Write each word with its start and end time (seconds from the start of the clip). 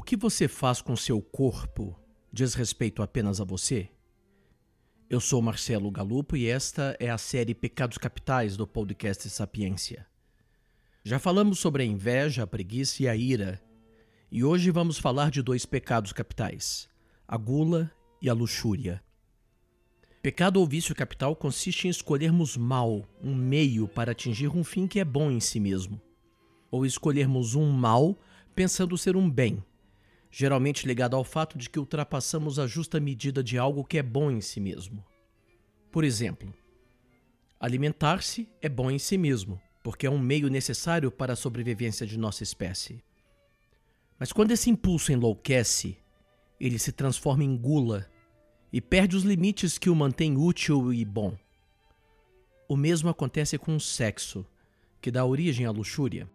O 0.00 0.02
que 0.02 0.16
você 0.16 0.48
faz 0.48 0.80
com 0.80 0.96
seu 0.96 1.20
corpo 1.20 1.94
diz 2.32 2.54
respeito 2.54 3.02
apenas 3.02 3.38
a 3.38 3.44
você? 3.44 3.90
Eu 5.10 5.20
sou 5.20 5.42
Marcelo 5.42 5.90
Galupo 5.90 6.38
e 6.38 6.46
esta 6.46 6.96
é 6.98 7.10
a 7.10 7.18
série 7.18 7.54
Pecados 7.54 7.98
Capitais 7.98 8.56
do 8.56 8.66
podcast 8.66 9.28
Sapiência. 9.28 10.06
Já 11.04 11.18
falamos 11.18 11.58
sobre 11.58 11.82
a 11.82 11.86
inveja, 11.86 12.44
a 12.44 12.46
preguiça 12.46 13.02
e 13.02 13.08
a 13.08 13.14
ira, 13.14 13.62
e 14.32 14.42
hoje 14.42 14.70
vamos 14.70 14.96
falar 14.98 15.30
de 15.30 15.42
dois 15.42 15.66
pecados 15.66 16.14
capitais: 16.14 16.88
a 17.28 17.36
gula 17.36 17.92
e 18.22 18.30
a 18.30 18.32
luxúria. 18.32 19.04
Pecado 20.22 20.60
ou 20.60 20.66
vício 20.66 20.94
capital 20.94 21.36
consiste 21.36 21.88
em 21.88 21.90
escolhermos 21.90 22.56
mal, 22.56 23.06
um 23.22 23.34
meio 23.34 23.86
para 23.86 24.12
atingir 24.12 24.48
um 24.48 24.64
fim 24.64 24.86
que 24.86 24.98
é 24.98 25.04
bom 25.04 25.30
em 25.30 25.40
si 25.40 25.60
mesmo, 25.60 26.00
ou 26.70 26.86
escolhermos 26.86 27.54
um 27.54 27.70
mal 27.70 28.18
pensando 28.54 28.96
ser 28.96 29.14
um 29.14 29.30
bem 29.30 29.62
geralmente 30.30 30.86
ligado 30.86 31.16
ao 31.16 31.24
fato 31.24 31.58
de 31.58 31.68
que 31.68 31.78
ultrapassamos 31.78 32.58
a 32.58 32.66
justa 32.66 33.00
medida 33.00 33.42
de 33.42 33.58
algo 33.58 33.84
que 33.84 33.98
é 33.98 34.02
bom 34.02 34.30
em 34.30 34.40
si 34.40 34.60
mesmo. 34.60 35.04
Por 35.90 36.04
exemplo, 36.04 36.54
alimentar-se 37.58 38.48
é 38.62 38.68
bom 38.68 38.90
em 38.90 38.98
si 38.98 39.18
mesmo, 39.18 39.60
porque 39.82 40.06
é 40.06 40.10
um 40.10 40.18
meio 40.18 40.48
necessário 40.48 41.10
para 41.10 41.32
a 41.32 41.36
sobrevivência 41.36 42.06
de 42.06 42.16
nossa 42.16 42.42
espécie. 42.42 43.02
Mas 44.18 44.32
quando 44.32 44.52
esse 44.52 44.70
impulso 44.70 45.10
enlouquece, 45.10 45.96
ele 46.60 46.78
se 46.78 46.92
transforma 46.92 47.42
em 47.42 47.56
gula 47.56 48.08
e 48.72 48.80
perde 48.80 49.16
os 49.16 49.24
limites 49.24 49.78
que 49.78 49.90
o 49.90 49.96
mantém 49.96 50.36
útil 50.36 50.92
e 50.92 51.04
bom. 51.04 51.36
O 52.68 52.76
mesmo 52.76 53.08
acontece 53.08 53.58
com 53.58 53.74
o 53.74 53.80
sexo, 53.80 54.46
que 55.00 55.10
dá 55.10 55.24
origem 55.24 55.66
à 55.66 55.70
luxúria. 55.70 56.30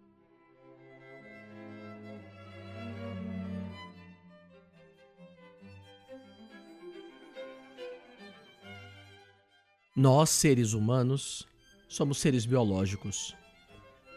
Nós, 9.96 10.30
seres 10.30 10.74
humanos, 10.74 11.48
somos 11.88 12.18
seres 12.18 12.46
biológicos. 12.46 13.34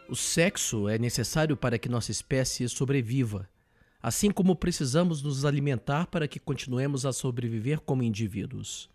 O 0.09 0.17
sexo 0.17 0.89
é 0.89 0.99
necessário 0.99 1.57
para 1.57 1.79
que 1.79 1.89
nossa 1.89 2.11
espécie 2.11 2.69
sobreviva, 2.69 3.49
assim 4.03 4.29
como 4.29 4.57
precisamos 4.57 5.23
nos 5.23 5.45
alimentar 5.45 6.07
para 6.07 6.27
que 6.27 6.41
continuemos 6.41 7.07
a 7.07 7.13
sobreviver 7.13 7.81
como 7.81 8.03
indivíduos. 8.03 8.91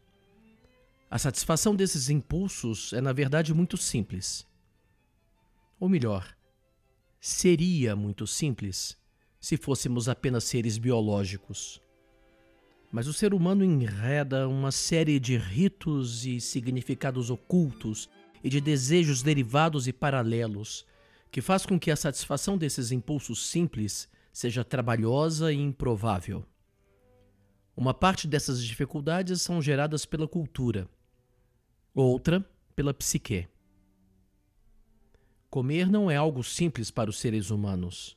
A 1.10 1.18
satisfação 1.18 1.74
desses 1.74 2.10
impulsos 2.10 2.92
é, 2.92 3.00
na 3.00 3.14
verdade, 3.14 3.54
muito 3.54 3.78
simples. 3.78 4.46
Ou 5.80 5.88
melhor, 5.88 6.36
seria 7.22 7.96
muito 7.96 8.28
simples 8.28 8.98
se 9.40 9.56
fôssemos 9.56 10.10
apenas 10.10 10.44
seres 10.44 10.78
biológicos. 10.78 11.83
Mas 12.94 13.08
o 13.08 13.14
ser 13.14 13.34
humano 13.34 13.66
enreda 13.66 14.48
uma 14.48 14.72
série 14.72 15.20
de 15.20 15.36
ritos 15.36 16.28
e 16.28 16.40
significados 16.40 17.32
ocultos 17.32 18.08
e 18.44 18.50
de 18.50 18.62
desejos 18.62 19.24
derivados 19.24 19.88
e 19.88 19.92
paralelos, 19.92 20.86
que 21.32 21.42
faz 21.42 21.66
com 21.66 21.80
que 21.80 21.90
a 21.90 21.96
satisfação 21.96 22.56
desses 22.56 22.92
impulsos 22.92 23.48
simples 23.48 24.08
seja 24.32 24.64
trabalhosa 24.64 25.52
e 25.52 25.60
improvável. 25.60 26.46
Uma 27.76 27.96
parte 27.96 28.28
dessas 28.28 28.64
dificuldades 28.64 29.42
são 29.42 29.60
geradas 29.60 30.06
pela 30.06 30.28
cultura, 30.28 30.88
outra 31.96 32.48
pela 32.76 32.94
psique. 32.94 33.48
Comer 35.50 35.90
não 35.90 36.12
é 36.12 36.16
algo 36.16 36.44
simples 36.44 36.92
para 36.92 37.10
os 37.10 37.20
seres 37.20 37.50
humanos. 37.50 38.16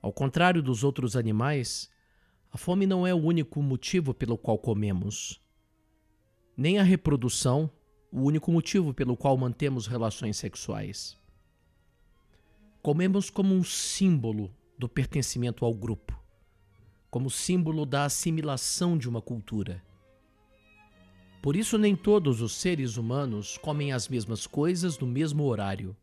Ao 0.00 0.14
contrário 0.14 0.62
dos 0.62 0.82
outros 0.82 1.14
animais, 1.14 1.90
a 2.56 2.58
fome 2.58 2.86
não 2.86 3.06
é 3.06 3.12
o 3.12 3.18
único 3.18 3.60
motivo 3.60 4.14
pelo 4.14 4.38
qual 4.38 4.56
comemos. 4.56 5.38
Nem 6.56 6.78
a 6.78 6.82
reprodução, 6.82 7.70
o 8.10 8.22
único 8.22 8.50
motivo 8.50 8.94
pelo 8.94 9.14
qual 9.14 9.36
mantemos 9.36 9.86
relações 9.86 10.38
sexuais. 10.38 11.20
Comemos 12.80 13.28
como 13.28 13.54
um 13.54 13.62
símbolo 13.62 14.50
do 14.78 14.88
pertencimento 14.88 15.66
ao 15.66 15.74
grupo, 15.74 16.18
como 17.10 17.28
símbolo 17.28 17.84
da 17.84 18.06
assimilação 18.06 18.96
de 18.96 19.06
uma 19.06 19.20
cultura. 19.20 19.84
Por 21.42 21.56
isso, 21.56 21.76
nem 21.76 21.94
todos 21.94 22.40
os 22.40 22.54
seres 22.54 22.96
humanos 22.96 23.58
comem 23.58 23.92
as 23.92 24.08
mesmas 24.08 24.46
coisas 24.46 24.98
no 24.98 25.06
mesmo 25.06 25.44
horário. 25.44 25.94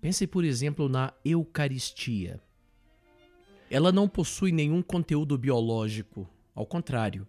Pense, 0.00 0.26
por 0.26 0.42
exemplo, 0.42 0.88
na 0.88 1.12
Eucaristia. 1.22 2.45
Ela 3.70 3.90
não 3.90 4.08
possui 4.08 4.52
nenhum 4.52 4.80
conteúdo 4.80 5.36
biológico, 5.36 6.28
ao 6.54 6.64
contrário. 6.64 7.26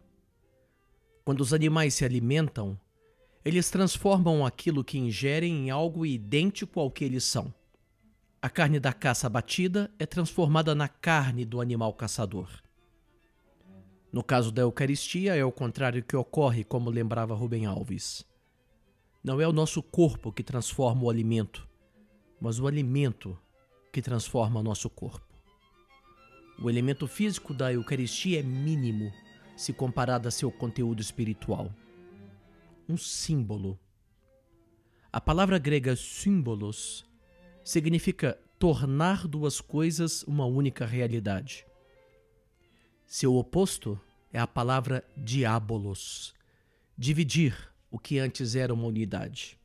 Quando 1.25 1.41
os 1.41 1.53
animais 1.53 1.95
se 1.95 2.05
alimentam, 2.05 2.79
eles 3.43 3.69
transformam 3.69 4.45
aquilo 4.45 4.83
que 4.83 4.97
ingerem 4.97 5.65
em 5.65 5.69
algo 5.69 6.05
idêntico 6.05 6.79
ao 6.79 6.91
que 6.91 7.03
eles 7.03 7.23
são. 7.23 7.53
A 8.41 8.49
carne 8.49 8.79
da 8.79 8.93
caça 8.93 9.27
batida 9.27 9.91
é 9.97 10.05
transformada 10.05 10.75
na 10.75 10.87
carne 10.87 11.43
do 11.43 11.59
animal 11.59 11.93
caçador. 11.93 12.49
No 14.11 14.23
caso 14.23 14.51
da 14.51 14.61
Eucaristia, 14.61 15.35
é 15.35 15.43
o 15.43 15.51
contrário 15.51 16.03
que 16.03 16.15
ocorre, 16.15 16.63
como 16.63 16.89
lembrava 16.89 17.35
Rubem 17.35 17.65
Alves. 17.65 18.25
Não 19.23 19.41
é 19.41 19.47
o 19.47 19.51
nosso 19.51 19.83
corpo 19.83 20.31
que 20.31 20.43
transforma 20.43 21.03
o 21.03 21.09
alimento, 21.09 21.67
mas 22.39 22.59
o 22.59 22.67
alimento 22.67 23.37
que 23.91 24.01
transforma 24.01 24.59
o 24.59 24.63
nosso 24.63 24.89
corpo. 24.89 25.26
O 26.59 26.71
elemento 26.71 27.05
físico 27.05 27.53
da 27.53 27.71
Eucaristia 27.71 28.39
é 28.39 28.43
mínimo 28.43 29.13
se 29.55 29.71
comparado 29.71 30.27
a 30.27 30.31
seu 30.31 30.51
conteúdo 30.51 30.99
espiritual. 31.01 31.71
Um 32.89 32.97
símbolo. 32.97 33.79
A 35.13 35.21
palavra 35.21 35.59
grega 35.59 35.95
símbolos 35.95 37.05
significa 37.63 38.39
tornar 38.57 39.27
duas 39.27 39.61
coisas 39.61 40.23
uma 40.23 40.45
única 40.45 40.83
realidade. 40.83 41.63
Seu 43.05 43.35
oposto 43.35 43.99
é 44.33 44.39
a 44.39 44.47
palavra 44.47 45.03
diabolos, 45.15 46.33
dividir 46.97 47.71
o 47.91 47.99
que 47.99 48.17
antes 48.17 48.55
era 48.55 48.73
uma 48.73 48.87
unidade. 48.87 49.59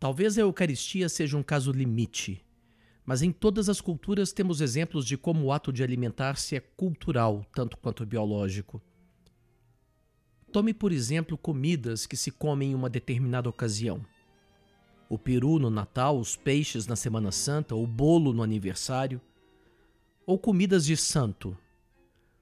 Talvez 0.00 0.38
a 0.38 0.40
Eucaristia 0.40 1.08
seja 1.10 1.36
um 1.36 1.42
caso 1.42 1.70
limite 1.70 2.45
mas 3.06 3.22
em 3.22 3.30
todas 3.30 3.68
as 3.68 3.80
culturas 3.80 4.32
temos 4.32 4.60
exemplos 4.60 5.06
de 5.06 5.16
como 5.16 5.44
o 5.44 5.52
ato 5.52 5.72
de 5.72 5.84
alimentar-se 5.84 6.56
é 6.56 6.60
cultural, 6.60 7.46
tanto 7.54 7.76
quanto 7.76 8.04
biológico. 8.04 8.82
Tome, 10.52 10.74
por 10.74 10.90
exemplo, 10.90 11.38
comidas 11.38 12.04
que 12.04 12.16
se 12.16 12.32
comem 12.32 12.72
em 12.72 12.74
uma 12.74 12.90
determinada 12.90 13.48
ocasião. 13.48 14.04
O 15.08 15.16
peru 15.16 15.60
no 15.60 15.70
Natal, 15.70 16.18
os 16.18 16.34
peixes 16.34 16.88
na 16.88 16.96
Semana 16.96 17.30
Santa, 17.30 17.76
o 17.76 17.86
bolo 17.86 18.32
no 18.32 18.42
aniversário. 18.42 19.20
Ou 20.26 20.36
comidas 20.36 20.84
de 20.84 20.96
santo. 20.96 21.56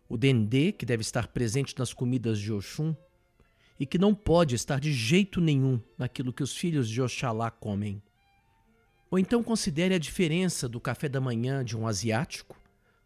O 0.09 0.17
dendê, 0.17 0.73
que 0.73 0.87
deve 0.87 1.03
estar 1.03 1.29
presente 1.29 1.75
nas 1.79 1.93
comidas 1.93 2.39
de 2.39 2.51
Oxum, 2.51 2.95
e 3.79 3.85
que 3.85 3.99
não 3.99 4.15
pode 4.15 4.55
estar 4.55 4.81
de 4.81 4.93
jeito 4.93 5.41
nenhum 5.41 5.79
naquilo 5.99 6.33
que 6.33 6.43
os 6.43 6.57
filhos 6.57 6.89
de 6.89 7.03
Oxalá 7.03 7.51
comem. 7.51 8.01
Ou 9.15 9.19
então 9.21 9.45
considere 9.45 9.95
a 9.95 9.99
diferença 9.99 10.69
do 10.69 10.81
café 10.81 11.09
da 11.09 11.21
manhã 11.21 11.65
de 11.65 11.77
um 11.77 11.87
asiático, 11.87 12.57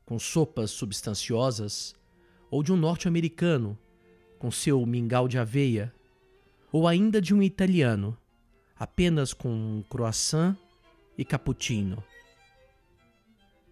com 0.06 0.18
sopas 0.18 0.70
substanciosas, 0.70 1.94
ou 2.50 2.62
de 2.62 2.72
um 2.72 2.78
norte-americano, 2.78 3.78
com 4.38 4.50
seu 4.50 4.86
mingau 4.86 5.28
de 5.28 5.36
aveia, 5.38 5.94
ou 6.72 6.88
ainda 6.88 7.20
de 7.20 7.34
um 7.34 7.42
italiano, 7.42 8.16
apenas 8.74 9.34
com 9.34 9.84
croissant 9.90 10.56
e 11.18 11.26
cappuccino. 11.26 12.02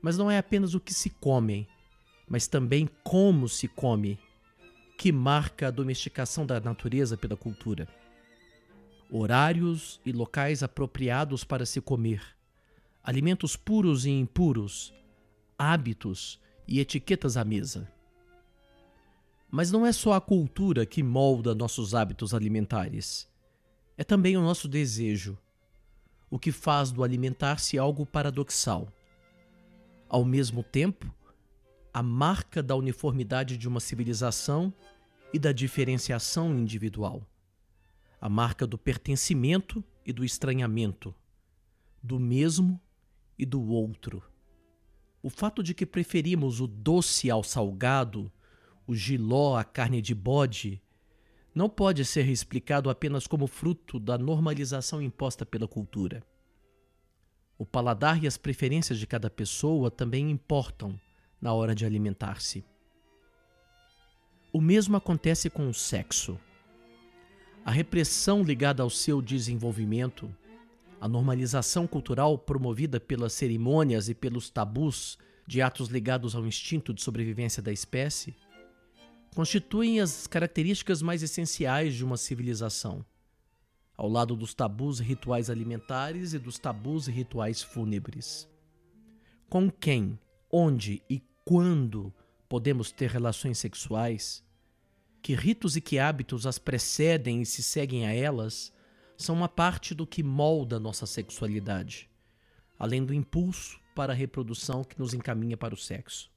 Mas 0.03 0.19
não 0.19 0.31
é 0.31 0.37
apenas 0.37 0.75
o 0.75 0.81
que 0.81 0.93
se 0.93 1.09
come, 1.09 1.67
mas 2.29 2.47
também 2.47 2.87
como 3.03 3.49
se 3.49 3.67
come, 3.67 4.19
que 4.99 5.11
marca 5.11 5.69
a 5.69 5.71
domesticação 5.71 6.45
da 6.45 6.61
natureza 6.61 7.17
pela 7.17 7.35
cultura 7.35 7.89
horários 9.11 10.01
e 10.05 10.13
locais 10.13 10.63
apropriados 10.63 11.45
para 11.45 11.65
se 11.65 11.81
comer, 11.81 12.23
alimentos 13.03 13.57
puros 13.57 14.05
e 14.05 14.11
impuros, 14.11 14.93
hábitos 15.59 16.41
e 16.67 16.81
etiquetas 16.81 17.37
à 17.37 17.45
mesa. 17.45 17.91
Mas 19.51 19.71
não 19.71 19.87
é 19.87 19.93
só 19.93 20.13
a 20.13 20.21
cultura 20.21 20.85
que 20.85 21.03
molda 21.03 21.55
nossos 21.55 21.95
hábitos 21.95 22.35
alimentares. 22.35 23.29
É 23.97 24.03
também 24.03 24.37
o 24.37 24.43
nosso 24.43 24.69
desejo, 24.69 25.39
o 26.29 26.39
que 26.39 26.51
faz 26.51 26.91
do 26.91 27.05
alimentar-se 27.05 27.79
algo 27.79 28.05
paradoxal. 28.05 28.89
Ao 30.09 30.25
mesmo 30.25 30.63
tempo, 30.63 31.15
a 31.95 32.03
marca 32.03 32.63
da 32.63 32.75
uniformidade 32.75 33.57
de 33.57 33.69
uma 33.69 33.81
civilização 33.81 34.75
e 35.33 35.39
da 35.39 35.53
diferenciação 35.53 36.53
individual 36.53 37.23
a 38.27 38.29
marca 38.29 38.67
do 38.67 38.77
pertencimento 38.77 39.85
e 40.05 40.13
do 40.13 40.25
estranhamento, 40.25 41.15
do 42.03 42.19
mesmo 42.19 42.81
e 43.39 43.47
do 43.47 43.63
outro. 43.69 44.21
O 45.23 45.31
fato 45.31 45.63
de 45.63 45.73
que 45.73 45.87
preferimos 45.87 46.61
o 46.61 46.67
doce 46.67 47.31
ao 47.31 47.45
salgado, 47.45 48.29
o 48.85 48.97
giló 48.97 49.55
à 49.57 49.63
carne 49.63 50.03
de 50.03 50.13
bode, 50.13 50.83
não 51.55 51.69
pode 51.69 52.05
ser 52.05 52.29
explicado 52.29 52.91
apenas 52.91 53.29
como 53.29 53.47
fruto 53.47 54.01
da 54.01 54.19
normalização 54.19 55.01
imposta 55.01 55.47
pela 55.47 55.69
cultura. 55.69 56.21
O 57.57 57.65
paladar 57.65 58.21
e 58.21 58.27
as 58.27 58.37
preferências 58.37 58.99
de 58.99 59.07
cada 59.07 59.31
pessoa 59.31 59.89
também 59.89 60.33
importam 60.33 61.01
na 61.41 61.53
hora 61.53 61.77
de 61.77 61.87
alimentar-se. 61.87 62.65
O 64.53 64.61
mesmo 64.61 64.97
acontece 64.97 65.49
com 65.49 65.69
o 65.69 65.73
sexo. 65.73 66.37
A 67.67 67.73
repressão 67.73 68.45
ligada 68.45 68.81
ao 68.85 68.89
seu 68.89 69.21
desenvolvimento, 69.21 70.33
a 71.01 71.09
normalização 71.09 71.85
cultural 71.85 72.39
promovida 72.39 73.01
pelas 73.01 73.33
cerimônias 73.33 74.09
e 74.09 74.15
pelos 74.15 74.49
tabus 74.49 75.19
de 75.49 75.61
atos 75.61 75.89
ligados 75.89 76.37
ao 76.37 76.47
instinto 76.47 76.95
de 76.95 77.03
sobrevivência 77.03 77.61
da 77.61 77.73
espécie, 77.73 78.37
constituem 79.35 79.99
as 79.99 80.29
características 80.29 81.03
mais 81.03 81.25
essenciais 81.25 81.97
de 81.97 82.05
uma 82.05 82.17
civilização, 82.17 83.05
ao 83.97 84.09
lado 84.09 84.37
dos 84.37 84.55
tabus 84.55 85.01
rituais 85.01 85.51
alimentares 85.51 86.35
e 86.35 86.39
dos 86.39 86.61
tabus 86.61 87.09
rituais 87.09 87.65
fúnebres. 87.65 88.49
Com 89.49 89.69
quem, 89.73 90.17
onde 90.49 91.03
e 91.11 91.21
quando 91.45 92.15
podemos 92.49 92.93
ter 92.93 93.11
relações 93.11 93.59
sexuais, 93.59 94.46
que 95.23 95.35
ritos 95.35 95.77
e 95.77 95.81
que 95.81 95.99
hábitos 95.99 96.47
as 96.47 96.59
precedem 96.59 97.43
e 97.43 97.47
se 97.47 97.63
seguem 97.63 98.07
a 98.07 98.13
elas, 98.13 98.73
são 99.17 99.35
uma 99.35 99.49
parte 99.49 99.95
do 99.95 100.07
que 100.07 100.23
molda 100.23 100.79
nossa 100.79 101.07
sexualidade, 101.07 102.09
além 102.79 103.05
do 103.05 103.15
impulso 103.15 103.81
para 103.95 104.13
a 104.13 104.17
reprodução 104.17 104.85
que 104.85 104.99
nos 104.99 105.15
encaminha 105.15 105.57
para 105.57 105.75
o 105.75 105.79
sexo. 105.79 106.31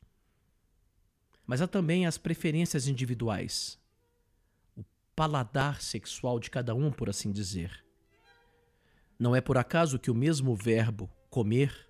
Mas 1.46 1.62
há 1.62 1.68
também 1.68 2.06
as 2.06 2.18
preferências 2.18 2.88
individuais, 2.88 3.78
o 4.78 4.84
paladar 5.16 5.81
sexual 5.81 6.40
de 6.40 6.50
cada 6.50 6.74
um, 6.74 6.92
por 6.92 7.10
assim 7.10 7.31
dizer. 7.31 7.84
Não 9.18 9.36
é 9.36 9.42
por 9.42 9.58
acaso 9.58 10.00
que 10.00 10.10
o 10.10 10.16
mesmo 10.16 10.56
verbo 10.56 11.10
comer 11.30 11.90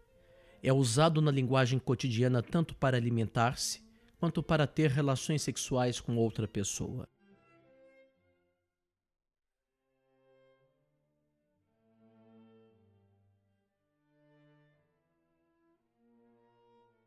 é 0.64 0.74
usado 0.74 1.22
na 1.22 1.32
linguagem 1.32 1.78
cotidiana 1.78 2.42
tanto 2.42 2.76
para 2.76 2.98
alimentar-se 2.98 3.88
quanto 4.20 4.44
para 4.44 4.68
ter 4.68 4.90
relações 4.90 5.42
sexuais 5.42 6.00
com 6.02 6.18
outra 6.18 6.48
pessoa. 6.48 7.08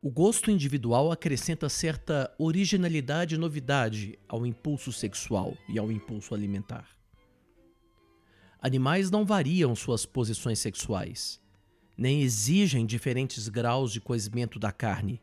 O 0.01 0.11
gosto 0.11 0.51
individual 0.51 1.13
acrescenta 1.13 1.69
certa 1.69 2.35
originalidade 2.37 3.35
e 3.35 3.37
novidade 3.37 4.19
ao 4.27 4.45
impulso 4.45 4.91
sexual 4.91 5.55
e 5.69 5.79
ao 5.79 5.89
impulso 5.89 6.35
alimentar. 6.35 6.89
Animais 8.59 9.09
não 9.09 9.23
variam 9.23 9.73
suas 9.75 10.05
posições 10.05 10.59
sexuais, 10.59 11.39
nem 11.97 12.21
exigem 12.21 12.85
diferentes 12.85 13.47
graus 13.47 13.93
de 13.93 14.01
cozimento 14.01 14.59
da 14.59 14.73
carne. 14.73 15.21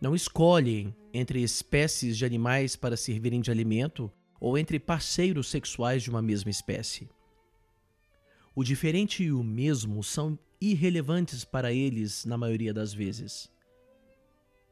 Não 0.00 0.14
escolhem 0.14 0.96
entre 1.12 1.42
espécies 1.42 2.16
de 2.16 2.24
animais 2.24 2.74
para 2.74 2.96
servirem 2.96 3.40
de 3.40 3.50
alimento 3.50 4.10
ou 4.40 4.56
entre 4.56 4.80
parceiros 4.80 5.48
sexuais 5.50 6.02
de 6.02 6.08
uma 6.08 6.22
mesma 6.22 6.50
espécie. 6.50 7.10
O 8.54 8.64
diferente 8.64 9.22
e 9.22 9.30
o 9.30 9.44
mesmo 9.44 10.02
são 10.02 10.38
irrelevantes 10.58 11.44
para 11.44 11.72
eles 11.72 12.24
na 12.24 12.38
maioria 12.38 12.72
das 12.72 12.94
vezes. 12.94 13.50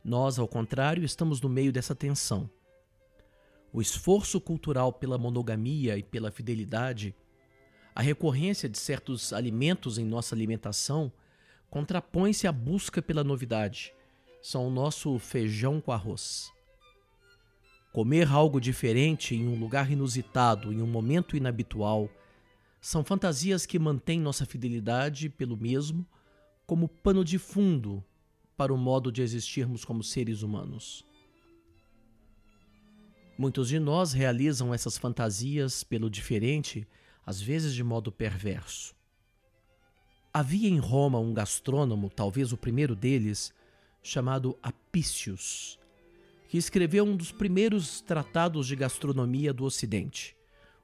Nós, 0.03 0.39
ao 0.39 0.49
contrário, 0.49 1.05
estamos 1.05 1.41
no 1.43 1.49
meio 1.49 1.71
dessa 1.73 1.95
tensão. 1.95 2.49
O 3.71 3.83
esforço 3.83 4.41
cultural 4.41 4.95
pela 4.95 5.19
monogamia 5.19 5.99
e 5.99 6.03
pela 6.03 6.31
fidelidade, 6.31 7.15
a 7.95 8.01
recorrência 8.01 8.67
de 8.67 8.79
certos 8.79 9.35
alimentos 9.35 9.99
em 9.99 10.07
nossa 10.07 10.35
alimentação, 10.35 11.13
contrapõe-se 11.69 12.47
à 12.47 12.53
busca 12.53 13.03
pela 13.03 13.23
novidade. 13.23 13.93
São 14.41 14.67
o 14.67 14.71
nosso 14.71 15.19
feijão 15.19 15.81
com 15.81 15.93
arroz. 15.93 16.53
Comer 17.93 18.29
algo 18.31 18.61
diferente 18.61 19.35
em 19.35 19.49
um 19.49 19.59
lugar 19.59 19.91
inusitado, 19.91 20.73
em 20.73 20.81
um 20.81 20.87
momento 20.87 21.37
inabitual, 21.37 22.09
são 22.81 23.03
fantasias 23.03 23.67
que 23.67 23.79
mantêm 23.79 24.21
nossa 24.21 24.47
fidelidade 24.47 25.29
pelo 25.29 25.57
mesmo 25.57 26.07
como 26.67 26.89
pano 26.89 27.25
de 27.25 27.39
fundo 27.39 28.05
para 28.57 28.73
o 28.73 28.77
modo 28.77 29.11
de 29.11 29.23
existirmos 29.23 29.85
como 29.85 30.03
seres 30.03 30.43
humanos. 30.43 31.05
Muitos 33.39 33.69
de 33.69 33.79
nós 33.79 34.13
realizam 34.13 34.75
essas 34.75 34.99
fantasias 34.99 35.85
pelo 35.85 36.11
diferente, 36.11 36.87
às 37.25 37.41
vezes 37.41 37.73
de 37.73 37.85
modo 37.85 38.11
perverso. 38.11 38.95
Havia 40.35 40.69
em 40.69 40.79
Roma 40.79 41.19
um 41.19 41.33
gastrônomo, 41.33 42.11
talvez 42.11 42.53
o 42.53 42.57
primeiro 42.57 42.95
deles, 42.95 43.53
chamado 44.03 44.59
Apicius, 44.63 45.79
que 46.49 46.57
escreveu 46.57 47.05
um 47.05 47.17
dos 47.17 47.31
primeiros 47.31 48.01
tratados 48.01 48.67
de 48.67 48.75
gastronomia 48.75 49.53
do 49.53 49.65
Ocidente, 49.65 50.37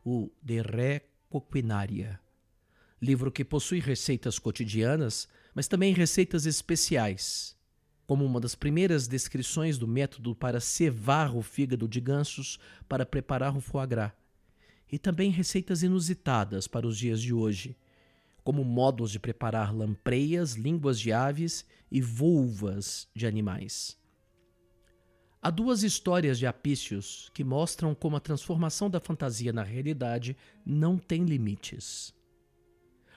o 0.05 0.31
De 0.43 0.61
Re 0.61 1.03
Coquinária. 1.31 2.21
Livro 3.01 3.33
que 3.33 3.45
possui 3.45 3.81
receitas 3.81 4.39
cotidianas, 4.39 5.29
mas 5.55 5.67
também 5.67 5.95
receitas 5.95 6.47
especiais, 6.47 7.57
como 8.07 8.25
uma 8.25 8.41
das 8.41 8.55
primeiras 8.55 9.09
descrições 9.09 9.79
do 9.79 9.89
método 9.89 10.35
para 10.35 10.61
cevar 10.61 11.35
o 11.35 11.43
fígado 11.43 11.89
de 11.89 12.01
gansos 12.01 12.59
para 12.89 13.07
preparar 13.07 13.57
o 13.57 13.61
foie 13.61 13.87
gras, 13.87 14.13
e 14.91 14.99
também 14.99 15.31
receitas 15.31 15.83
inusitadas 15.83 16.69
para 16.69 16.87
os 16.87 16.99
dias 16.99 17.21
de 17.21 17.33
hoje, 17.33 17.77
como 18.45 18.63
modos 18.63 19.11
de 19.11 19.19
preparar 19.19 19.75
lampreias, 19.75 20.53
línguas 20.53 21.01
de 21.01 21.11
aves 21.11 21.65
e 21.91 22.01
vulvas 22.01 23.09
de 23.15 23.27
animais. 23.27 23.99
Há 25.41 25.51
duas 25.51 25.83
histórias 25.83 26.39
de 26.39 26.47
Apícios 26.47 27.31
que 27.35 27.43
mostram 27.43 27.95
como 27.95 28.17
a 28.17 28.21
transformação 28.21 28.89
da 28.89 29.01
fantasia 29.01 29.53
na 29.53 29.63
realidade 29.63 30.37
não 30.65 30.99
tem 30.99 31.25
limites. 31.25 32.15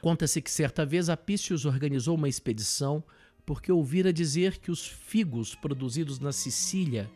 Conta-se 0.02 0.42
que 0.42 0.52
certa 0.52 0.86
vez 0.86 1.10
Apícios 1.10 1.66
organizou 1.66 2.16
uma 2.16 2.30
expedição 2.30 3.04
porque 3.46 3.72
ouvira 3.72 4.12
dizer 4.12 4.58
que 4.60 4.72
os 4.72 4.86
figos 4.86 5.56
produzidos 5.56 6.20
na 6.20 6.32
Sicília 6.32 7.10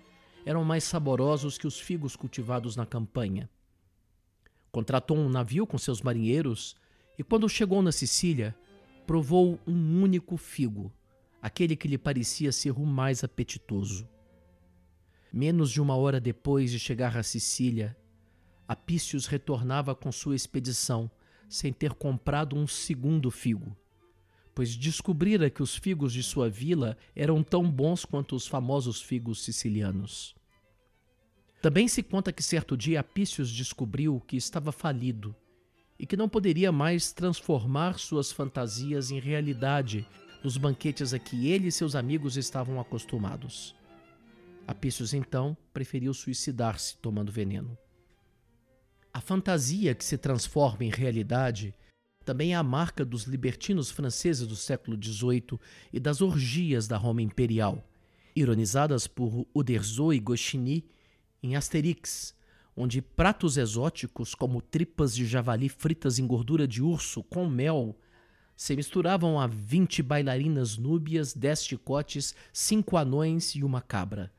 eram 0.46 0.64
mais 0.64 0.84
saborosos 0.84 1.58
que 1.58 1.68
os 1.68 1.80
figos 1.80 2.16
cultivados 2.16 2.76
na 2.76 2.86
campanha. 2.86 3.50
Contratou 4.72 5.18
um 5.18 5.30
navio 5.30 5.68
com 5.68 5.78
seus 5.78 6.02
marinheiros 6.02 6.76
e, 7.18 7.24
quando 7.24 7.48
chegou 7.50 7.82
na 7.82 7.92
Sicília, 7.92 8.56
provou 9.06 9.60
um 9.68 10.02
único 10.02 10.38
figo, 10.38 10.92
aquele 11.42 11.76
que 11.76 11.88
lhe 11.88 11.98
parecia 11.98 12.52
ser 12.52 12.72
o 12.72 12.86
mais 12.86 13.24
apetitoso. 13.24 14.08
Menos 15.34 15.72
de 15.72 15.82
uma 15.82 15.96
hora 15.96 16.20
depois 16.20 16.72
de 16.72 16.80
chegar 16.80 17.18
a 17.18 17.24
Sicília, 17.24 17.98
Apícios 18.68 19.26
retornava 19.26 19.94
com 19.94 20.12
sua 20.12 20.36
expedição, 20.36 21.12
sem 21.50 21.74
ter 21.74 21.94
comprado 21.94 22.56
um 22.56 22.66
segundo 22.66 23.30
figo, 23.30 23.76
pois 24.56 24.78
descobrira 24.78 25.50
que 25.50 25.62
os 25.62 25.76
figos 25.76 26.14
de 26.14 26.24
sua 26.24 26.50
vila 26.50 26.98
eram 27.14 27.44
tão 27.44 27.70
bons 27.70 28.06
quanto 28.06 28.34
os 28.34 28.48
famosos 28.48 29.02
figos 29.02 29.44
sicilianos. 29.44 30.34
Também 31.62 31.88
se 31.90 32.02
conta 32.02 32.32
que 32.32 32.42
certo 32.42 32.78
dia 32.78 33.02
Apícios 33.02 33.52
descobriu 33.52 34.22
que 34.22 34.38
estava 34.38 34.72
falido 34.72 35.36
e 36.02 36.06
que 36.08 36.18
não 36.18 36.28
poderia 36.28 36.72
mais 36.72 37.14
transformar 37.14 38.00
suas 38.00 38.32
fantasias 38.32 39.12
em 39.12 39.20
realidade 39.20 40.04
nos 40.44 40.58
banquetes 40.58 41.14
a 41.14 41.20
que 41.20 41.48
ele 41.48 41.68
e 41.68 41.72
seus 41.72 41.96
amigos 41.96 42.38
estavam 42.38 42.82
acostumados. 42.82 43.76
Apícios 44.68 45.14
então 45.14 45.56
preferiu 45.72 46.12
suicidar-se 46.12 46.98
tomando 46.98 47.32
veneno. 47.32 47.78
A 49.14 49.22
fantasia 49.22 49.94
que 49.94 50.04
se 50.04 50.18
transforma 50.18 50.84
em 50.84 50.90
realidade 50.90 51.72
também 52.26 52.54
é 52.54 52.56
a 52.56 52.64
marca 52.64 53.06
dos 53.06 53.26
libertinos 53.26 53.92
franceses 53.92 54.48
do 54.48 54.56
século 54.56 54.98
XVIII 55.00 55.60
e 55.94 56.00
das 56.00 56.20
orgias 56.20 56.88
da 56.88 56.98
Roma 56.98 57.22
imperial, 57.22 57.88
ironizadas 58.36 59.06
por 59.06 59.46
Uderzo 59.54 60.12
e 60.12 60.20
Goscinny 60.20 60.84
em 61.44 61.56
Asterix, 61.56 62.34
onde 62.82 63.00
pratos 63.00 63.58
exóticos 63.58 64.34
como 64.34 64.60
tripas 64.60 65.14
de 65.14 65.24
javali 65.24 65.70
fritas 65.70 66.18
em 66.18 66.26
gordura 66.26 66.68
de 66.68 66.82
urso 66.82 67.22
com 67.22 67.48
mel 67.48 67.96
se 68.56 68.76
misturavam 68.76 69.40
a 69.40 69.46
vinte 69.46 70.02
bailarinas 70.02 70.78
núbias, 70.78 71.32
dez 71.32 71.64
chicotes, 71.64 72.34
cinco 72.52 72.98
anões 72.98 73.54
e 73.54 73.64
uma 73.64 73.82
cabra. 73.82 74.32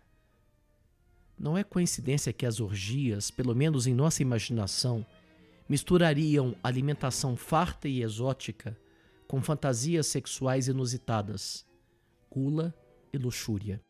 Não 1.39 1.57
é 1.57 1.63
coincidência 1.63 2.33
que 2.33 2.45
as 2.45 2.59
orgias, 2.59 3.31
pelo 3.31 3.55
menos 3.55 3.87
em 3.87 3.95
nossa 3.95 4.23
imaginação, 4.23 5.07
misturariam 5.69 6.57
alimentação 6.65 7.37
farta 7.37 7.89
e 7.89 8.03
exótica 8.03 8.77
com 9.29 9.41
fantasias 9.41 10.09
sexuais 10.09 10.67
inusitadas, 10.67 11.65
gula, 12.29 12.75
e 13.13 13.19
luxúria. 13.19 13.81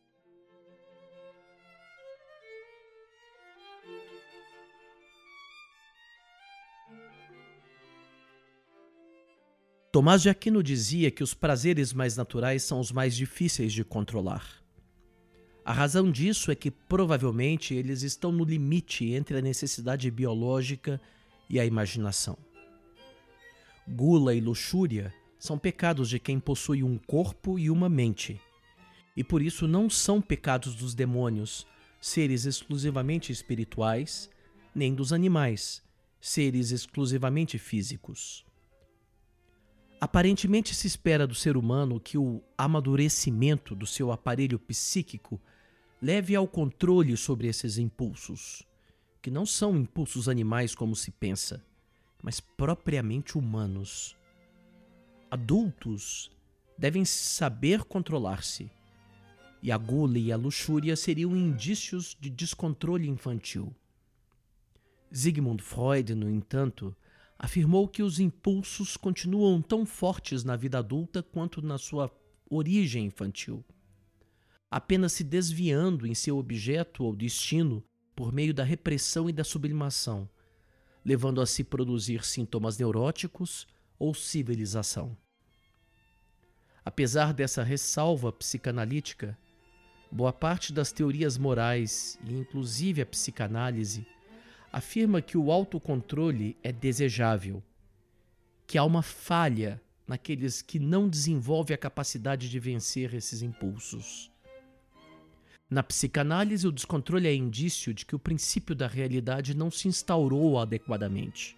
Tomás 9.93 10.23
de 10.23 10.31
Aquino 10.31 10.63
dizia 10.63 11.11
que 11.11 11.23
os 11.23 11.35
prazeres 11.35 11.93
mais 11.93 12.17
naturais 12.17 12.63
são 12.63 12.81
os 12.81 12.91
mais 12.91 13.15
difíceis 13.15 13.75
de 13.75 13.85
controlar. 13.85 14.65
A 15.63 15.71
razão 15.71 16.11
disso 16.11 16.51
é 16.51 16.55
que 16.55 16.71
provavelmente 16.71 17.75
eles 17.75 18.01
estão 18.01 18.33
no 18.33 18.43
limite 18.43 19.13
entre 19.13 19.37
a 19.37 19.43
necessidade 19.43 20.11
biológica 20.11 20.99
e 21.47 21.61
a 21.61 21.67
imaginação. 21.67 22.39
Gula 23.87 24.35
e 24.35 24.41
luxúria 24.41 25.13
são 25.39 25.59
pecados 25.59 26.09
de 26.09 26.19
quem 26.19 26.41
possui 26.41 26.83
um 26.83 26.97
corpo 26.97 27.59
e 27.59 27.69
uma 27.69 27.91
mente, 27.91 28.41
e 29.15 29.23
por 29.23 29.43
isso 29.43 29.69
não 29.69 29.91
são 29.91 30.23
pecados 30.23 30.75
dos 30.75 30.95
demônios, 30.95 31.67
seres 32.01 32.47
exclusivamente 32.47 33.31
espirituais, 33.31 34.31
nem 34.75 34.95
dos 34.95 35.13
animais, 35.13 35.83
seres 36.19 36.71
exclusivamente 36.71 37.59
físicos. 37.59 38.43
Aparentemente 40.03 40.75
se 40.75 40.89
espera 40.89 41.29
do 41.29 41.35
ser 41.37 41.57
humano 41.57 42.01
que 42.01 42.19
o 42.19 42.43
amadurecimento 42.59 43.73
do 43.73 43.87
seu 43.87 44.11
aparelho 44.11 44.59
psíquico 44.59 45.41
leve 46.03 46.35
ao 46.35 46.49
controle 46.49 47.17
sobre 47.17 47.47
esses 47.47 47.79
impulsos, 47.79 48.67
que 49.23 49.31
não 49.31 49.47
são 49.47 49.77
impulsos 49.77 50.29
animais 50.29 50.75
como 50.75 50.97
se 50.97 51.13
pensa, 51.13 51.65
mas 52.21 52.41
propriamente 52.41 53.39
humanos. 53.39 54.17
Adultos 55.31 56.33
devem 56.77 57.05
saber 57.05 57.85
controlar-se, 57.85 58.69
e 59.63 59.71
a 59.71 59.79
gula 59.79 60.19
e 60.19 60.33
a 60.33 60.37
luxúria 60.37 60.97
seriam 60.97 61.37
indícios 61.37 62.17
de 62.21 62.29
descontrole 62.29 63.09
infantil. 63.09 63.73
Sigmund 65.13 65.63
Freud, 65.63 66.13
no 66.17 66.29
entanto, 66.29 66.93
afirmou 67.43 67.89
que 67.89 68.05
os 68.05 68.21
impulsos 68.21 68.97
continuam 68.97 69.61
tão 69.61 69.85
fortes 69.85 70.45
na 70.45 70.55
vida 70.55 70.79
adulta 70.79 71.25
quanto 71.25 71.61
na 71.61 71.77
sua 71.77 72.09
origem 72.49 73.07
infantil, 73.07 73.65
apenas 74.71 75.13
se 75.13 75.25
desviando 75.25 76.07
em 76.07 76.15
seu 76.15 76.39
objeto 76.39 77.03
ou 77.03 77.17
destino 77.17 77.83
por 78.15 78.33
meio 78.33 78.55
da 78.55 78.63
repressão 78.63 79.29
e 79.29 79.33
da 79.33 79.43
sublimação, 79.43 80.31
levando 81.05 81.41
a 81.41 81.47
se 81.47 81.65
produzir 81.65 82.25
sintomas 82.25 82.79
neuróticos 82.79 83.67
ou 83.99 84.15
civilização. 84.15 85.17
Apesar 86.85 87.35
dessa 87.35 87.65
ressalva 87.65 88.33
psicanalítica, 88.33 89.37
boa 90.13 90.33
parte 90.33 90.73
das 90.73 90.93
teorias 90.93 91.37
morais 91.37 92.17
e 92.25 92.35
inclusive 92.35 93.03
a 93.03 93.07
psicanálise 93.07 94.07
afirma 94.73 95.21
que 95.21 95.37
o 95.37 95.53
autocontrole 95.53 96.57
é 96.63 96.73
desejável, 96.73 97.63
que 98.67 98.79
há 98.79 98.85
uma 98.85 99.03
falha 99.03 99.81
naqueles 100.09 100.63
que 100.63 100.79
não 100.79 101.09
desenvolvem 101.09 101.75
a 101.75 101.79
capacidade 101.79 102.49
de 102.49 102.59
vencer 102.59 103.15
esses 103.15 103.43
impulsos. 103.43 104.31
Na 105.69 105.83
psicanálise, 105.83 106.67
o 106.67 106.73
descontrole 106.73 107.29
é 107.29 107.35
indício 107.35 107.95
de 107.95 108.05
que 108.05 108.15
o 108.15 108.19
princípio 108.19 108.75
da 108.75 108.87
realidade 108.87 109.55
não 109.55 109.71
se 109.71 109.89
instaurou 109.89 110.59
adequadamente, 110.59 111.57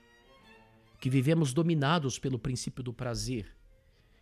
que 1.01 1.11
vivemos 1.11 1.53
dominados 1.53 2.19
pelo 2.19 2.39
princípio 2.39 2.83
do 2.83 2.93
prazer, 2.93 3.47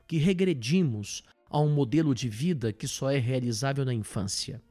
que 0.06 0.18
regredimos 0.18 1.22
a 1.48 1.60
um 1.60 1.72
modelo 1.72 2.14
de 2.14 2.28
vida 2.28 2.72
que 2.72 2.88
só 2.88 3.10
é 3.10 3.18
realizável 3.18 3.84
na 3.84 3.92
infância. 3.92 4.62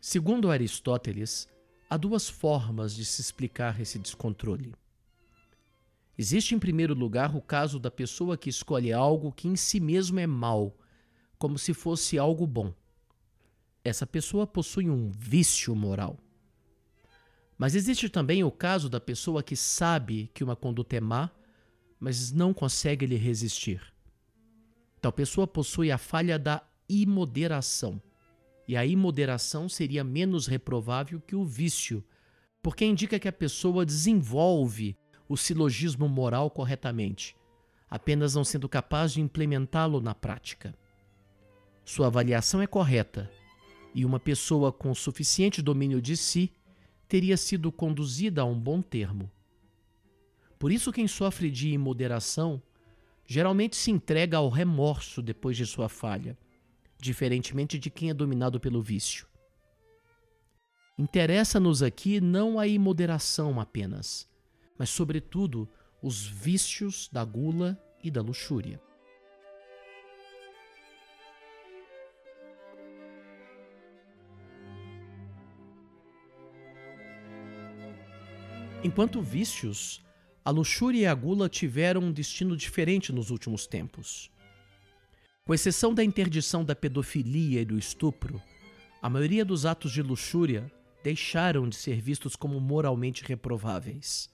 Segundo 0.00 0.50
Aristóteles, 0.50 1.48
Há 1.90 1.96
duas 1.96 2.28
formas 2.28 2.94
de 2.94 3.02
se 3.02 3.22
explicar 3.22 3.80
esse 3.80 3.98
descontrole. 3.98 4.74
Existe, 6.18 6.54
em 6.54 6.58
primeiro 6.58 6.92
lugar, 6.92 7.34
o 7.34 7.40
caso 7.40 7.78
da 7.78 7.90
pessoa 7.90 8.36
que 8.36 8.50
escolhe 8.50 8.92
algo 8.92 9.32
que 9.32 9.48
em 9.48 9.56
si 9.56 9.80
mesmo 9.80 10.20
é 10.20 10.26
mal, 10.26 10.76
como 11.38 11.58
se 11.58 11.72
fosse 11.72 12.18
algo 12.18 12.46
bom. 12.46 12.74
Essa 13.82 14.06
pessoa 14.06 14.46
possui 14.46 14.90
um 14.90 15.10
vício 15.10 15.74
moral. 15.74 16.18
Mas 17.56 17.74
existe 17.74 18.10
também 18.10 18.44
o 18.44 18.50
caso 18.50 18.90
da 18.90 19.00
pessoa 19.00 19.42
que 19.42 19.56
sabe 19.56 20.30
que 20.34 20.44
uma 20.44 20.54
conduta 20.54 20.94
é 20.94 21.00
má, 21.00 21.30
mas 21.98 22.30
não 22.32 22.52
consegue 22.52 23.06
lhe 23.06 23.16
resistir. 23.16 23.80
Tal 25.00 25.12
pessoa 25.12 25.46
possui 25.46 25.90
a 25.90 25.96
falha 25.96 26.38
da 26.38 26.62
imoderação 26.86 28.02
e 28.68 28.76
a 28.76 28.84
imoderação 28.84 29.66
seria 29.66 30.04
menos 30.04 30.46
reprovável 30.46 31.18
que 31.22 31.34
o 31.34 31.42
vício, 31.42 32.04
porque 32.62 32.84
indica 32.84 33.18
que 33.18 33.26
a 33.26 33.32
pessoa 33.32 33.86
desenvolve 33.86 34.94
o 35.26 35.38
silogismo 35.38 36.06
moral 36.06 36.50
corretamente, 36.50 37.34
apenas 37.88 38.34
não 38.34 38.44
sendo 38.44 38.68
capaz 38.68 39.14
de 39.14 39.22
implementá-lo 39.22 40.02
na 40.02 40.14
prática. 40.14 40.76
Sua 41.82 42.08
avaliação 42.08 42.60
é 42.60 42.66
correta, 42.66 43.30
e 43.94 44.04
uma 44.04 44.20
pessoa 44.20 44.70
com 44.70 44.94
suficiente 44.94 45.62
domínio 45.62 46.02
de 46.02 46.14
si 46.14 46.52
teria 47.08 47.38
sido 47.38 47.72
conduzida 47.72 48.42
a 48.42 48.44
um 48.44 48.60
bom 48.60 48.82
termo. 48.82 49.30
Por 50.58 50.70
isso, 50.70 50.92
quem 50.92 51.08
sofre 51.08 51.50
de 51.50 51.70
imoderação 51.70 52.62
geralmente 53.26 53.76
se 53.76 53.90
entrega 53.90 54.36
ao 54.36 54.50
remorso 54.50 55.22
depois 55.22 55.56
de 55.56 55.64
sua 55.64 55.88
falha 55.88 56.36
diferentemente 56.98 57.78
de 57.78 57.90
quem 57.90 58.10
é 58.10 58.14
dominado 58.14 58.58
pelo 58.58 58.82
vício. 58.82 59.26
Interessa-nos 60.98 61.82
aqui 61.82 62.20
não 62.20 62.58
a 62.58 62.66
imoderação 62.66 63.60
apenas, 63.60 64.28
mas, 64.76 64.90
sobretudo, 64.90 65.68
os 66.02 66.26
vícios 66.26 67.08
da 67.12 67.24
gula 67.24 67.80
e 68.02 68.10
da 68.10 68.20
luxúria. 68.20 68.80
Enquanto 78.82 79.20
vícios, 79.20 80.04
a 80.44 80.50
luxúria 80.50 81.00
e 81.00 81.06
a 81.06 81.14
gula 81.14 81.48
tiveram 81.48 82.00
um 82.00 82.12
destino 82.12 82.56
diferente 82.56 83.12
nos 83.12 83.30
últimos 83.30 83.66
tempos. 83.66 84.30
Com 85.48 85.54
exceção 85.54 85.94
da 85.94 86.04
interdição 86.04 86.62
da 86.62 86.76
pedofilia 86.76 87.62
e 87.62 87.64
do 87.64 87.78
estupro, 87.78 88.38
a 89.00 89.08
maioria 89.08 89.46
dos 89.46 89.64
atos 89.64 89.92
de 89.92 90.02
luxúria 90.02 90.70
deixaram 91.02 91.66
de 91.66 91.74
ser 91.74 92.02
vistos 92.02 92.36
como 92.36 92.60
moralmente 92.60 93.24
reprováveis. 93.24 94.28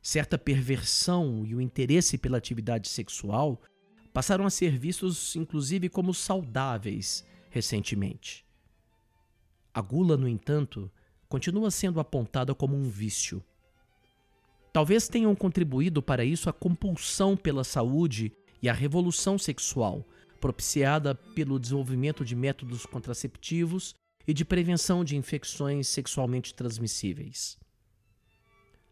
Certa 0.00 0.38
perversão 0.38 1.44
e 1.44 1.54
o 1.54 1.60
interesse 1.60 2.16
pela 2.16 2.38
atividade 2.38 2.88
sexual 2.88 3.60
passaram 4.10 4.46
a 4.46 4.48
ser 4.48 4.78
vistos 4.78 5.36
inclusive 5.36 5.90
como 5.90 6.14
saudáveis 6.14 7.22
recentemente. 7.50 8.42
A 9.74 9.82
gula, 9.82 10.16
no 10.16 10.26
entanto, 10.26 10.90
continua 11.28 11.70
sendo 11.70 12.00
apontada 12.00 12.54
como 12.54 12.74
um 12.74 12.88
vício. 12.88 13.44
Talvez 14.72 15.08
tenham 15.08 15.34
contribuído 15.34 16.00
para 16.02 16.24
isso 16.24 16.48
a 16.48 16.54
compulsão 16.54 17.36
pela 17.36 17.62
saúde 17.62 18.32
e 18.62 18.68
a 18.68 18.72
revolução 18.72 19.38
sexual, 19.38 20.06
propiciada 20.40 21.14
pelo 21.14 21.58
desenvolvimento 21.58 22.24
de 22.24 22.36
métodos 22.36 22.86
contraceptivos 22.86 23.94
e 24.26 24.34
de 24.34 24.44
prevenção 24.44 25.04
de 25.04 25.16
infecções 25.16 25.88
sexualmente 25.88 26.54
transmissíveis. 26.54 27.58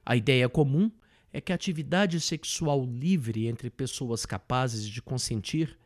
A 0.05 0.17
ideia 0.17 0.49
comum 0.49 0.91
é 1.33 1.41
que 1.41 1.51
a 1.51 1.55
atividade 1.55 2.21
sexual 2.21 2.85
livre 2.85 3.49
entre 3.49 3.69
pessoas 3.69 4.25
capazes 4.25 4.87
de 4.87 5.03
consentir 5.03 5.79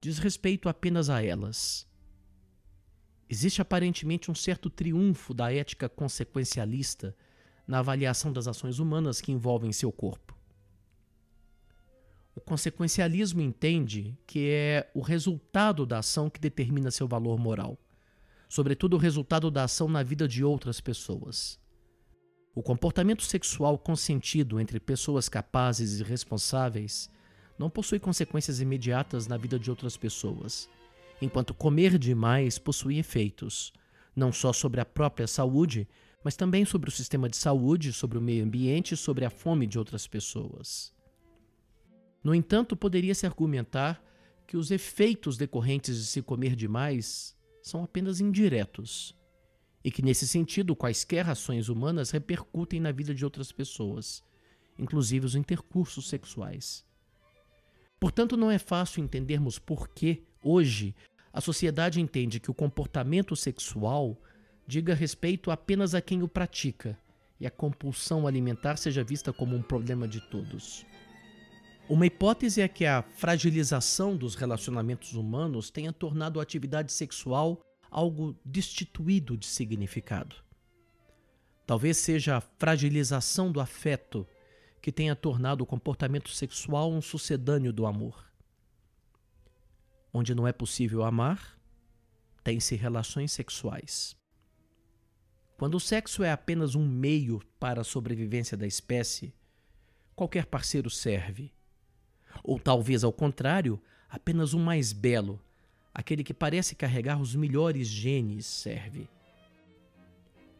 diz 0.00 0.18
respeito 0.18 0.68
apenas 0.68 1.10
a 1.10 1.22
elas. 1.22 1.86
Existe 3.28 3.60
aparentemente 3.60 4.30
um 4.30 4.34
certo 4.34 4.70
triunfo 4.70 5.34
da 5.34 5.52
ética 5.52 5.88
consequencialista 5.88 7.16
na 7.66 7.78
avaliação 7.78 8.32
das 8.32 8.46
ações 8.46 8.78
humanas 8.78 9.20
que 9.20 9.32
envolvem 9.32 9.72
seu 9.72 9.90
corpo. 9.90 10.33
O 12.34 12.40
consequencialismo 12.40 13.40
entende 13.40 14.18
que 14.26 14.50
é 14.50 14.90
o 14.92 15.00
resultado 15.00 15.86
da 15.86 15.98
ação 15.98 16.28
que 16.28 16.40
determina 16.40 16.90
seu 16.90 17.06
valor 17.06 17.38
moral, 17.38 17.78
sobretudo 18.48 18.94
o 18.94 18.98
resultado 18.98 19.50
da 19.50 19.64
ação 19.64 19.88
na 19.88 20.02
vida 20.02 20.26
de 20.26 20.42
outras 20.42 20.80
pessoas. 20.80 21.60
O 22.54 22.62
comportamento 22.62 23.22
sexual 23.22 23.78
consentido 23.78 24.60
entre 24.60 24.80
pessoas 24.80 25.28
capazes 25.28 26.00
e 26.00 26.02
responsáveis 26.02 27.10
não 27.58 27.70
possui 27.70 27.98
consequências 27.98 28.60
imediatas 28.60 29.26
na 29.26 29.36
vida 29.36 29.58
de 29.58 29.70
outras 29.70 29.96
pessoas, 29.96 30.68
enquanto 31.20 31.54
comer 31.54 31.98
demais 31.98 32.58
possui 32.58 32.98
efeitos, 32.98 33.72
não 34.14 34.32
só 34.32 34.52
sobre 34.52 34.80
a 34.80 34.84
própria 34.84 35.26
saúde, 35.26 35.88
mas 36.22 36.36
também 36.36 36.64
sobre 36.64 36.88
o 36.88 36.92
sistema 36.92 37.28
de 37.28 37.36
saúde, 37.36 37.92
sobre 37.92 38.18
o 38.18 38.22
meio 38.22 38.44
ambiente 38.44 38.94
e 38.94 38.96
sobre 38.96 39.24
a 39.24 39.30
fome 39.30 39.66
de 39.66 39.78
outras 39.78 40.06
pessoas. 40.06 40.93
No 42.24 42.34
entanto, 42.34 42.74
poderia-se 42.74 43.26
argumentar 43.26 44.02
que 44.46 44.56
os 44.56 44.70
efeitos 44.70 45.36
decorrentes 45.36 45.98
de 45.98 46.06
se 46.06 46.22
comer 46.22 46.56
demais 46.56 47.36
são 47.62 47.84
apenas 47.84 48.18
indiretos 48.18 49.14
e 49.84 49.90
que, 49.90 50.02
nesse 50.02 50.26
sentido, 50.26 50.74
quaisquer 50.74 51.28
ações 51.28 51.68
humanas 51.68 52.10
repercutem 52.10 52.80
na 52.80 52.90
vida 52.90 53.14
de 53.14 53.24
outras 53.24 53.52
pessoas, 53.52 54.24
inclusive 54.78 55.26
os 55.26 55.34
intercursos 55.34 56.08
sexuais. 56.08 56.82
Portanto, 58.00 58.36
não 58.36 58.50
é 58.50 58.58
fácil 58.58 59.04
entendermos 59.04 59.58
por 59.58 59.88
que, 59.88 60.22
hoje, 60.42 60.94
a 61.30 61.42
sociedade 61.42 62.00
entende 62.00 62.40
que 62.40 62.50
o 62.50 62.54
comportamento 62.54 63.36
sexual 63.36 64.16
diga 64.66 64.94
respeito 64.94 65.50
apenas 65.50 65.94
a 65.94 66.00
quem 66.00 66.22
o 66.22 66.28
pratica 66.28 66.98
e 67.38 67.46
a 67.46 67.50
compulsão 67.50 68.26
alimentar 68.26 68.76
seja 68.76 69.04
vista 69.04 69.32
como 69.32 69.54
um 69.54 69.62
problema 69.62 70.08
de 70.08 70.20
todos. 70.20 70.86
Uma 71.86 72.06
hipótese 72.06 72.62
é 72.62 72.68
que 72.68 72.86
a 72.86 73.02
fragilização 73.02 74.16
dos 74.16 74.34
relacionamentos 74.34 75.12
humanos 75.12 75.68
tenha 75.70 75.92
tornado 75.92 76.40
a 76.40 76.42
atividade 76.42 76.90
sexual 76.90 77.62
algo 77.90 78.34
destituído 78.42 79.36
de 79.36 79.46
significado. 79.46 80.36
Talvez 81.66 81.98
seja 81.98 82.38
a 82.38 82.40
fragilização 82.40 83.52
do 83.52 83.60
afeto 83.60 84.26
que 84.80 84.90
tenha 84.90 85.14
tornado 85.14 85.60
o 85.60 85.66
comportamento 85.66 86.30
sexual 86.30 86.90
um 86.90 87.02
sucedâneo 87.02 87.72
do 87.72 87.84
amor. 87.84 88.32
Onde 90.12 90.34
não 90.34 90.48
é 90.48 90.52
possível 90.52 91.04
amar, 91.04 91.58
tem-se 92.42 92.76
relações 92.76 93.30
sexuais. 93.30 94.16
Quando 95.58 95.74
o 95.74 95.80
sexo 95.80 96.24
é 96.24 96.32
apenas 96.32 96.74
um 96.74 96.86
meio 96.88 97.40
para 97.60 97.82
a 97.82 97.84
sobrevivência 97.84 98.56
da 98.56 98.66
espécie, 98.66 99.34
qualquer 100.16 100.46
parceiro 100.46 100.88
serve 100.88 101.53
ou 102.42 102.58
talvez 102.58 103.04
ao 103.04 103.12
contrário, 103.12 103.80
apenas 104.08 104.54
um 104.54 104.62
mais 104.62 104.92
belo, 104.92 105.40
aquele 105.92 106.24
que 106.24 106.34
parece 106.34 106.74
carregar 106.74 107.20
os 107.20 107.34
melhores 107.34 107.86
genes, 107.86 108.46
serve. 108.46 109.08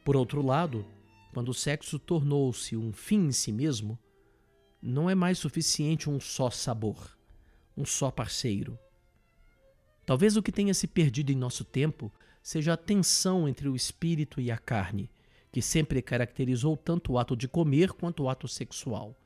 Por 0.04 0.16
outro 0.16 0.42
lado, 0.42 0.86
quando 1.32 1.48
o 1.48 1.54
sexo 1.54 1.98
tornou-se 1.98 2.76
um 2.76 2.92
fim 2.92 3.26
em 3.26 3.32
si 3.32 3.50
mesmo, 3.50 3.98
não 4.80 5.08
é 5.08 5.14
mais 5.14 5.38
suficiente 5.38 6.08
um 6.08 6.20
só 6.20 6.50
sabor, 6.50 7.16
um 7.76 7.84
só 7.84 8.10
parceiro. 8.10 8.78
Talvez 10.06 10.36
o 10.36 10.42
que 10.42 10.52
tenha 10.52 10.74
se 10.74 10.86
perdido 10.86 11.32
em 11.32 11.36
nosso 11.36 11.64
tempo 11.64 12.12
seja 12.42 12.74
a 12.74 12.76
tensão 12.76 13.48
entre 13.48 13.68
o 13.68 13.74
espírito 13.74 14.40
e 14.40 14.50
a 14.50 14.58
carne, 14.58 15.10
que 15.50 15.62
sempre 15.62 16.02
caracterizou 16.02 16.76
tanto 16.76 17.12
o 17.12 17.18
ato 17.18 17.34
de 17.34 17.48
comer 17.48 17.92
quanto 17.92 18.24
o 18.24 18.28
ato 18.28 18.46
sexual 18.46 19.16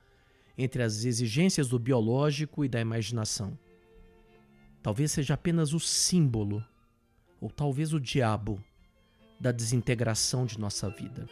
entre 0.59 0.83
as 0.83 1.05
exigências 1.05 1.69
do 1.69 1.79
biológico 1.79 2.65
e 2.65 2.69
da 2.69 2.81
imaginação. 2.81 3.57
Talvez 4.83 5.13
seja 5.13 5.35
apenas 5.35 5.73
o 5.73 5.79
símbolo, 5.79 6.65
ou 7.41 7.49
talvez 7.49 7.93
o 7.93 8.01
diabo, 8.01 8.63
da 9.39 9.53
desintegração 9.53 10.45
de 10.45 10.59
nossa 10.59 10.91
vida. 10.91 11.29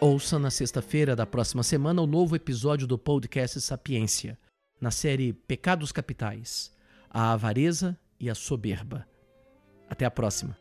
Ouça 0.00 0.38
na 0.38 0.50
sexta-feira 0.50 1.14
da 1.14 1.26
próxima 1.26 1.62
semana 1.62 2.00
o 2.00 2.06
novo 2.06 2.34
episódio 2.34 2.86
do 2.86 2.98
podcast 2.98 3.60
Sapiência, 3.60 4.38
na 4.80 4.90
série 4.90 5.34
Pecados 5.34 5.92
Capitais: 5.92 6.72
A 7.10 7.32
Avareza 7.32 7.96
e 8.18 8.30
a 8.30 8.34
Soberba. 8.34 9.09
Até 9.90 10.04
a 10.04 10.10
próxima. 10.10 10.56